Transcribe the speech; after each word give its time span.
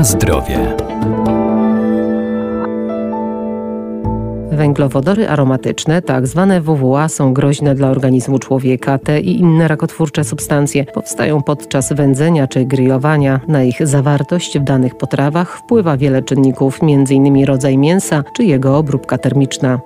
Na 0.00 0.04
zdrowie. 0.04 0.76
Węglowodory 4.52 5.28
aromatyczne, 5.28 6.02
tak 6.02 6.26
zwane 6.26 6.60
WWA, 6.60 7.08
są 7.08 7.34
groźne 7.34 7.74
dla 7.74 7.88
organizmu 7.88 8.38
człowieka. 8.38 8.98
Te 8.98 9.20
i 9.20 9.40
inne 9.40 9.68
rakotwórcze 9.68 10.24
substancje 10.24 10.84
powstają 10.84 11.42
podczas 11.42 11.92
wędzenia 11.92 12.46
czy 12.46 12.64
grillowania. 12.64 13.40
Na 13.48 13.62
ich 13.62 13.86
zawartość 13.86 14.58
w 14.58 14.64
danych 14.64 14.96
potrawach 14.96 15.58
wpływa 15.58 15.96
wiele 15.96 16.22
czynników, 16.22 16.78
m.in. 16.82 17.44
rodzaj 17.44 17.78
mięsa 17.78 18.24
czy 18.36 18.44
jego 18.44 18.78
obróbka 18.78 19.18
termiczna. 19.18 19.80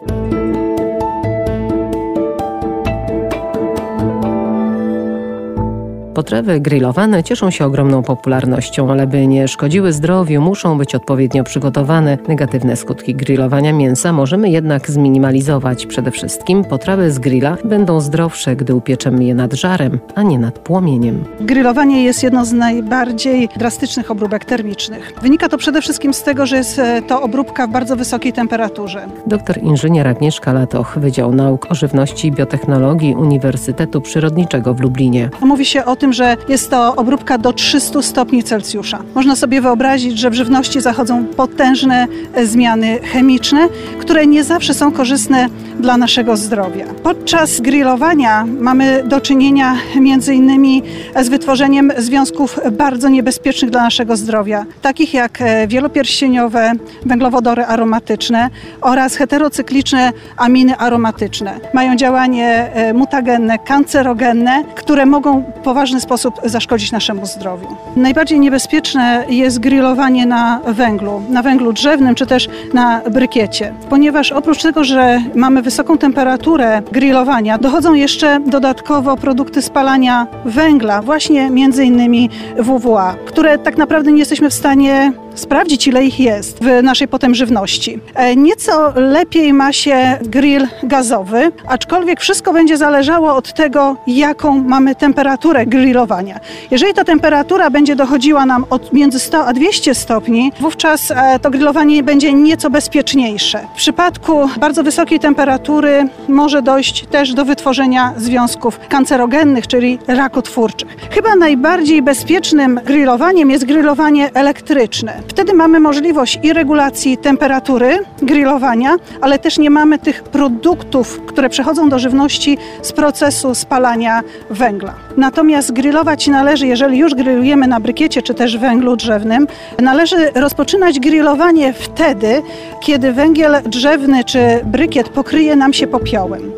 Potrawy 6.15 6.61
grillowane 6.61 7.25
cieszą 7.25 7.51
się 7.51 7.65
ogromną 7.65 8.03
popularnością, 8.03 8.91
ale 8.91 9.07
by 9.07 9.27
nie 9.27 9.49
szkodziły 9.49 9.93
zdrowiu, 9.93 10.41
muszą 10.41 10.79
być 10.79 10.95
odpowiednio 10.95 11.45
przygotowane. 11.45 12.19
Negatywne 12.29 12.77
skutki 12.77 13.15
grillowania 13.15 13.73
mięsa 13.73 14.13
możemy 14.13 14.51
jednak 14.51 14.91
zminimalizować. 14.91 15.87
Przede 15.87 16.11
wszystkim 16.11 16.65
potrawy 16.65 17.11
z 17.11 17.19
grilla 17.19 17.57
będą 17.65 18.01
zdrowsze, 18.01 18.57
gdy 18.57 18.75
upieczemy 18.75 19.25
je 19.25 19.35
nad 19.35 19.53
żarem, 19.53 19.99
a 20.15 20.23
nie 20.23 20.39
nad 20.39 20.59
płomieniem. 20.59 21.25
Grillowanie 21.41 22.05
jest 22.05 22.23
jedną 22.23 22.45
z 22.45 22.53
najbardziej 22.53 23.49
drastycznych 23.57 24.11
obróbek 24.11 24.45
termicznych. 24.45 25.13
Wynika 25.23 25.49
to 25.49 25.59
przede 25.59 25.83
wszystkim 25.83 26.15
z 26.15 26.23
tego, 26.23 26.47
że 26.47 26.57
jest 26.57 26.79
e, 26.79 27.03
to 27.03 27.23
obróbka 27.23 27.67
w 27.67 27.71
bardzo 27.71 27.97
wysokiej 27.97 28.33
temperaturze. 28.33 29.07
Doktor 29.27 29.59
inżynier 29.59 30.09
Agnieszka 30.09 30.53
Latoch, 30.53 30.99
Wydział 30.99 31.35
Nauk 31.35 31.71
o 31.71 31.75
Żywności 31.75 32.29
i 32.29 32.33
Biotechnologii 32.33 33.15
Uniwersytetu 33.15 34.01
Przyrodniczego 34.01 34.75
w 34.75 34.81
Lublinie. 34.81 35.31
Mówi 35.41 35.65
się 35.65 35.85
o 35.85 35.97
tym, 35.97 36.04
że 36.13 36.37
jest 36.49 36.71
to 36.71 36.97
obróbka 36.97 37.39
do 37.39 37.53
300 37.53 38.03
stopni 38.03 38.43
Celsjusza. 38.43 38.99
Można 39.15 39.37
sobie 39.37 39.61
wyobrazić, 39.61 40.19
że 40.19 40.31
w 40.31 40.35
żywności 40.35 40.81
zachodzą 40.81 41.25
potężne 41.27 42.07
e, 42.35 42.47
zmiany 42.47 42.99
chemiczne, 43.03 43.69
które 43.99 44.27
nie 44.27 44.45
zawsze 44.45 44.75
są 44.75 44.93
korzystne 44.93 45.49
dla 45.81 45.97
naszego 45.97 46.37
zdrowia. 46.37 46.87
Podczas 47.03 47.61
grillowania 47.61 48.45
mamy 48.61 49.03
do 49.07 49.21
czynienia 49.21 49.77
między 50.01 50.35
innymi 50.35 50.83
z 51.23 51.29
wytworzeniem 51.29 51.93
związków 51.99 52.61
bardzo 52.73 53.09
niebezpiecznych 53.09 53.71
dla 53.71 53.83
naszego 53.83 54.17
zdrowia, 54.17 54.67
takich 54.83 55.15
jak 55.15 55.41
e, 55.41 55.67
wielopierścieniowe 55.69 56.73
węglowodory 57.07 57.65
aromatyczne 57.65 58.51
oraz 58.81 59.17
heterocykliczne 59.17 60.13
aminy 60.37 60.77
aromatyczne. 60.77 61.61
Mają 61.75 61.97
działanie 61.97 62.71
e, 62.75 62.93
mutagenne, 62.93 63.59
kancerogenne, 63.59 64.65
które 64.75 65.07
mogą 65.07 65.43
poważnie 65.43 65.94
poważny 65.95 66.01
sposób 66.01 66.41
zaszkodzić 66.45 66.93
naszemu 66.93 67.27
zdrowiu. 67.27 67.67
Najbardziej 67.97 68.41
niebezpieczne 68.41 69.25
jest 69.29 69.59
grillowanie 69.59 70.27
na 70.27 70.61
węglu, 70.67 71.23
na 71.29 71.43
węglu 71.43 71.73
drzewnym 71.73 72.15
czy 72.15 72.27
też 72.27 72.49
na 72.73 73.01
brykiecie, 73.11 73.75
ponieważ 73.91 74.33
oprócz 74.33 74.63
tego, 74.63 74.85
że 74.85 75.21
mamy 75.35 75.63
wysoką 75.63 75.99
temperaturę 75.99 76.83
grillowania, 76.93 77.59
dochodzą 77.59 77.95
jeszcze 77.95 78.41
dodatkowo 78.47 79.17
produkty 79.17 79.63
spalania 79.63 80.27
węgla, 80.45 81.03
właśnie 81.03 81.51
między 81.51 81.85
innymi 81.85 82.31
WWA, 82.59 83.15
które 83.27 83.59
tak 83.59 83.77
naprawdę 83.77 84.13
nie 84.13 84.19
jesteśmy 84.19 84.51
w 84.51 84.55
stanie 84.55 85.13
sprawdzić, 85.35 85.87
ile 85.87 86.05
ich 86.05 86.21
jest 86.21 86.59
w 86.65 86.83
naszej 86.83 87.09
potem 87.09 87.35
żywności. 87.35 87.99
E, 88.15 88.37
nieco 88.37 88.93
lepiej 88.97 89.53
ma 89.53 89.73
się 89.73 90.19
grill 90.23 90.67
gazowy, 90.83 91.53
aczkolwiek 91.69 92.21
wszystko 92.21 92.53
będzie 92.53 92.77
zależało 92.77 93.35
od 93.35 93.55
tego, 93.55 93.97
jaką 94.07 94.59
mamy 94.59 94.95
temperaturę 94.95 95.67
grillowania. 95.67 96.41
Jeżeli 96.71 96.95
ta 96.95 97.05
temperatura 97.05 97.71
będzie 97.71 97.97
dochodziła 97.97 98.47
nam 98.47 98.65
od 98.71 98.93
między 98.93 99.19
100 99.19 99.47
a 99.47 99.53
200 99.53 99.95
stopni, 99.95 100.53
wówczas 100.61 101.11
e, 101.11 101.39
to 101.39 101.51
grillowanie 101.51 102.03
będzie 102.03 102.33
nieco 102.33 102.71
bezpieczniejsze. 102.71 103.67
W 103.75 103.77
przypadku 103.77 104.49
bardzo 104.61 104.83
wysokiej 104.83 105.21
temperatury 105.21 106.09
może 106.29 106.63
dojść 106.63 107.07
też 107.07 107.35
do 107.35 107.45
wytworzenia 107.45 108.15
związków 108.17 108.81
kancerogennych, 108.89 109.67
czyli 109.67 109.99
rakotwórczych. 110.09 110.89
Chyba 111.11 111.37
najbardziej 111.37 112.03
bezpiecznym 112.03 112.81
grillowaniem 112.85 113.51
jest 113.51 113.65
grillowanie 113.65 114.31
elektryczne. 114.35 115.24
Wtedy 115.29 115.55
mamy 115.55 115.81
możliwość 115.81 116.39
i 116.43 116.53
regulacji 116.53 117.19
temperatury 117.19 117.99
grillowania, 118.23 118.97
ale 119.21 119.39
też 119.39 119.59
nie 119.59 119.71
mamy 119.71 119.99
tych 119.99 120.23
produktów, 120.23 121.21
które 121.27 121.49
przechodzą 121.49 121.89
do 121.89 121.99
żywności 121.99 122.59
z 122.83 122.93
procesu 122.93 123.55
spalania 123.55 124.23
węgla. 124.51 124.95
Natomiast 125.17 125.73
grillować 125.73 126.27
należy, 126.27 126.67
jeżeli 126.67 126.99
już 126.99 127.15
grillujemy 127.15 127.67
na 127.67 127.81
brykiecie 127.81 128.23
czy 128.23 128.35
też 128.35 128.59
węglu 128.59 128.97
drzewnym, 128.97 129.47
należy 129.83 130.31
rozpoczynać 130.35 131.01
grillowanie 131.01 131.73
wtedy, 131.73 132.43
kiedy 132.81 133.13
węgiel 133.13 133.57
drzewny 133.67 134.25
czy 134.25 134.61
brykiet 134.65 135.09
pokryje 135.09 135.57
nam 135.57 135.73
się 135.73 135.87
popiołem. 135.87 136.53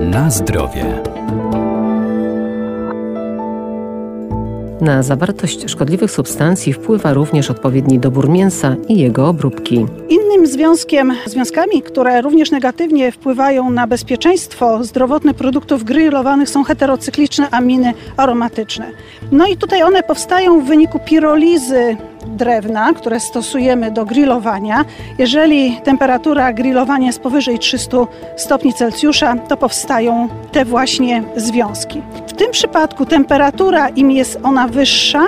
Na 0.00 0.30
zdrowie. 0.30 1.02
Na 4.82 5.02
zawartość 5.02 5.70
szkodliwych 5.70 6.10
substancji 6.10 6.72
wpływa 6.72 7.12
również 7.12 7.50
odpowiedni 7.50 7.98
dobór 7.98 8.28
mięsa 8.28 8.76
i 8.88 8.98
jego 8.98 9.28
obróbki. 9.28 9.86
Innym 10.08 10.46
związkiem, 10.46 11.12
związkami, 11.26 11.82
które 11.82 12.22
również 12.22 12.50
negatywnie 12.50 13.12
wpływają 13.12 13.70
na 13.70 13.86
bezpieczeństwo 13.86 14.84
zdrowotne 14.84 15.34
produktów 15.34 15.84
grillowanych 15.84 16.48
są 16.48 16.64
heterocykliczne 16.64 17.50
aminy 17.50 17.94
aromatyczne. 18.16 18.90
No 19.32 19.46
i 19.46 19.56
tutaj 19.56 19.82
one 19.82 20.02
powstają 20.02 20.60
w 20.60 20.66
wyniku 20.66 21.00
pirolizy 21.06 21.96
drewna, 22.26 22.92
które 22.92 23.20
stosujemy 23.20 23.90
do 23.90 24.04
grillowania. 24.04 24.84
Jeżeli 25.18 25.80
temperatura 25.84 26.52
grillowania 26.52 27.06
jest 27.06 27.20
powyżej 27.20 27.58
300 27.58 27.96
stopni 28.36 28.74
Celsjusza, 28.74 29.34
to 29.48 29.56
powstają 29.56 30.28
te 30.52 30.64
właśnie 30.64 31.22
związki. 31.36 32.02
W 32.26 32.32
tym 32.32 32.50
przypadku 32.50 33.06
temperatura, 33.06 33.88
im 33.88 34.10
jest 34.10 34.38
ona 34.42 34.68
wyższa, 34.68 35.20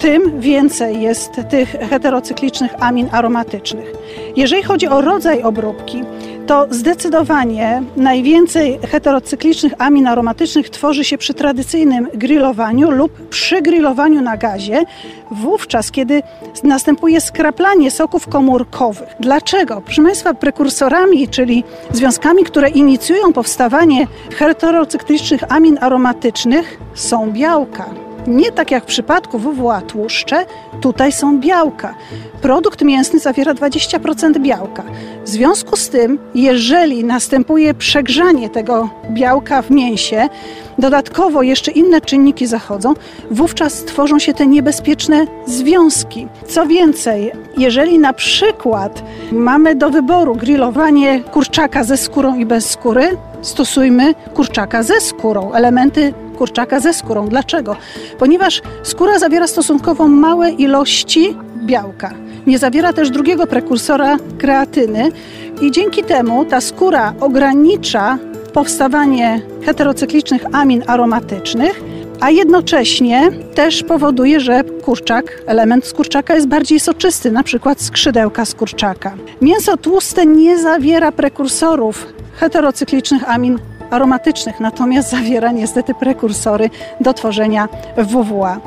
tym 0.00 0.40
więcej 0.40 1.02
jest 1.02 1.30
tych 1.50 1.68
heterocyklicznych 1.68 2.82
amin 2.82 3.08
aromatycznych. 3.12 3.92
Jeżeli 4.36 4.62
chodzi 4.62 4.88
o 4.88 5.00
rodzaj 5.00 5.42
obróbki, 5.42 6.02
to 6.46 6.66
zdecydowanie 6.70 7.82
najwięcej 7.96 8.78
heterocyklicznych 8.78 9.72
amin 9.78 10.06
aromatycznych 10.06 10.70
tworzy 10.70 11.04
się 11.04 11.18
przy 11.18 11.34
tradycyjnym 11.34 12.08
grillowaniu 12.14 12.90
lub 12.90 13.28
przy 13.28 13.62
grillowaniu 13.62 14.22
na 14.22 14.36
gazie, 14.36 14.84
wówczas 15.30 15.90
kiedy 15.90 16.22
następuje 16.62 17.20
skraplanie 17.20 17.90
soków 17.90 18.28
komórkowych. 18.28 19.08
Dlaczego? 19.20 19.82
Proszę 19.84 20.02
Państwa, 20.02 20.34
prekursorami, 20.34 21.28
czyli 21.28 21.64
związkami, 21.92 22.44
które 22.44 22.68
inicjują 22.68 23.32
powstawanie 23.32 24.06
heterocyklicznych 24.34 25.52
amin 25.52 25.78
aromatycznych 25.80 26.78
są 26.94 27.32
białka. 27.32 28.09
Nie 28.26 28.52
tak 28.52 28.70
jak 28.70 28.82
w 28.84 28.86
przypadku 28.86 29.38
WWA 29.38 29.80
tłuszcze, 29.80 30.44
tutaj 30.80 31.12
są 31.12 31.40
białka. 31.40 31.94
Produkt 32.42 32.82
mięsny 32.82 33.18
zawiera 33.18 33.54
20% 33.54 34.40
białka. 34.40 34.82
W 35.24 35.28
związku 35.28 35.76
z 35.76 35.88
tym, 35.88 36.18
jeżeli 36.34 37.04
następuje 37.04 37.74
przegrzanie 37.74 38.48
tego 38.48 38.88
białka 39.10 39.62
w 39.62 39.70
mięsie, 39.70 40.28
dodatkowo 40.78 41.42
jeszcze 41.42 41.70
inne 41.70 42.00
czynniki 42.00 42.46
zachodzą, 42.46 42.94
wówczas 43.30 43.84
tworzą 43.84 44.18
się 44.18 44.34
te 44.34 44.46
niebezpieczne 44.46 45.26
związki. 45.46 46.26
Co 46.48 46.66
więcej, 46.66 47.32
jeżeli 47.56 47.98
na 47.98 48.12
przykład 48.12 49.02
mamy 49.32 49.74
do 49.74 49.90
wyboru 49.90 50.34
grillowanie 50.34 51.20
kurczaka 51.20 51.84
ze 51.84 51.96
skórą 51.96 52.38
i 52.38 52.46
bez 52.46 52.70
skóry, 52.70 53.16
stosujmy 53.42 54.14
kurczaka 54.34 54.82
ze 54.82 55.00
skórą, 55.00 55.52
elementy 55.52 56.14
kurczaka 56.40 56.80
ze 56.80 56.94
skórą. 56.94 57.28
Dlaczego? 57.28 57.76
Ponieważ 58.18 58.62
skóra 58.82 59.18
zawiera 59.18 59.46
stosunkowo 59.46 60.08
małe 60.08 60.50
ilości 60.50 61.36
białka. 61.66 62.14
Nie 62.46 62.58
zawiera 62.58 62.92
też 62.92 63.10
drugiego 63.10 63.46
prekursora 63.46 64.16
kreatyny 64.38 65.12
i 65.60 65.70
dzięki 65.70 66.04
temu 66.04 66.44
ta 66.44 66.60
skóra 66.60 67.14
ogranicza 67.20 68.18
powstawanie 68.52 69.40
heterocyklicznych 69.62 70.42
amin 70.52 70.82
aromatycznych, 70.86 71.80
a 72.20 72.30
jednocześnie 72.30 73.30
też 73.54 73.82
powoduje, 73.82 74.40
że 74.40 74.64
kurczak, 74.64 75.42
element 75.46 75.86
z 75.86 75.92
kurczaka 75.92 76.34
jest 76.34 76.48
bardziej 76.48 76.80
soczysty, 76.80 77.30
na 77.30 77.42
przykład 77.42 77.82
skrzydełka 77.82 78.44
z 78.44 78.54
kurczaka. 78.54 79.14
Mięso 79.40 79.76
tłuste 79.76 80.26
nie 80.26 80.58
zawiera 80.58 81.12
prekursorów 81.12 82.06
heterocyklicznych 82.34 83.30
amin 83.30 83.58
aromatycznych, 83.90 84.60
natomiast 84.60 85.10
zawiera 85.10 85.52
niestety 85.52 85.94
prekursory 85.94 86.70
do 87.00 87.14
tworzenia 87.14 87.68
WWA. 87.96 88.60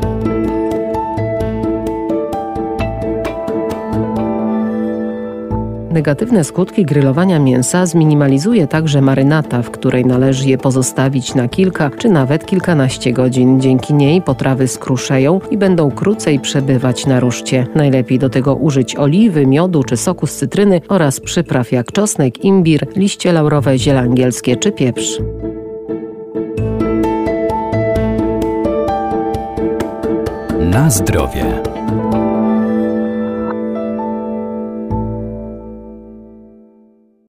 Negatywne 5.93 6.43
skutki 6.43 6.85
grillowania 6.85 7.39
mięsa 7.39 7.85
zminimalizuje 7.85 8.67
także 8.67 9.01
marynata, 9.01 9.61
w 9.61 9.71
której 9.71 10.05
należy 10.05 10.49
je 10.49 10.57
pozostawić 10.57 11.35
na 11.35 11.47
kilka 11.47 11.89
czy 11.89 12.09
nawet 12.09 12.45
kilkanaście 12.45 13.13
godzin. 13.13 13.61
Dzięki 13.61 13.93
niej 13.93 14.21
potrawy 14.21 14.67
skruszeją 14.67 15.39
i 15.51 15.57
będą 15.57 15.91
krócej 15.91 16.39
przebywać 16.39 17.05
na 17.05 17.19
ruszcie. 17.19 17.67
Najlepiej 17.75 18.19
do 18.19 18.29
tego 18.29 18.55
użyć 18.55 18.95
oliwy, 18.95 19.47
miodu 19.47 19.83
czy 19.83 19.97
soku 19.97 20.27
z 20.27 20.35
cytryny 20.35 20.81
oraz 20.89 21.19
przypraw 21.19 21.71
jak 21.71 21.91
czosnek, 21.91 22.45
imbir, 22.45 22.87
liście 22.95 23.31
laurowe, 23.31 23.77
ziele 23.79 23.99
angielskie 23.99 24.55
czy 24.55 24.71
pieprz. 24.71 25.19
Na 30.59 30.89
zdrowie. 30.89 31.72